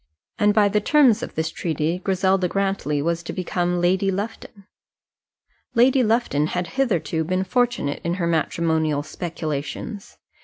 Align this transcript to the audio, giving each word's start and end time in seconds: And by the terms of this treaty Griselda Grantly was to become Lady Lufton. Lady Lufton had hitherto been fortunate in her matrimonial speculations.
And 0.39 0.51
by 0.51 0.67
the 0.67 0.81
terms 0.81 1.21
of 1.21 1.35
this 1.35 1.51
treaty 1.51 1.99
Griselda 1.99 2.47
Grantly 2.47 3.03
was 3.03 3.21
to 3.21 3.31
become 3.31 3.79
Lady 3.79 4.09
Lufton. 4.09 4.65
Lady 5.75 6.01
Lufton 6.01 6.47
had 6.47 6.65
hitherto 6.73 7.23
been 7.23 7.43
fortunate 7.43 8.01
in 8.03 8.15
her 8.15 8.25
matrimonial 8.25 9.03
speculations. 9.03 10.17